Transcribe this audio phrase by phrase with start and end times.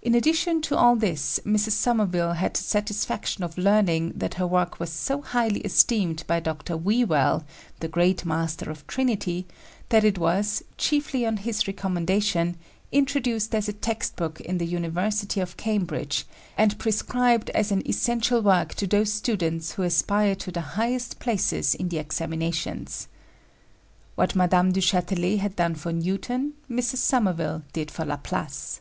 [0.00, 1.72] In addition to all this, Mrs.
[1.72, 6.78] Somerville had the satisfaction of learning that her work was so highly esteemed by Dr.
[6.78, 7.44] Whewell,
[7.80, 9.46] the great master of Trinity,
[9.90, 12.56] that it was, chiefly on his recommendation,
[12.90, 16.24] introduced as a textbook in the University of Cambridge
[16.56, 21.74] and prescribed as "an essential work to those students who aspire to the highest places
[21.74, 23.08] in the examinations."
[24.14, 24.70] What Mme.
[24.72, 26.96] du Châtelet had done for Newton, Mrs.
[26.98, 28.80] Somerville did for Laplace.